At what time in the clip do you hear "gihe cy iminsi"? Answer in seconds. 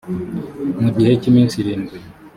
0.95-1.55